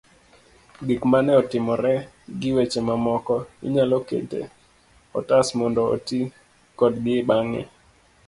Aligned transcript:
Gik 0.87 1.01
mane 1.11 1.31
otimore 1.41 1.93
gi 2.39 2.49
weche 2.55 2.79
mamoko, 2.87 3.35
inyalo 3.65 3.97
kete 4.07 4.39
otas 5.17 5.47
mondo 5.59 5.81
oti 5.95 6.19
kodgi 6.77 7.15
bang'e. 7.27 7.61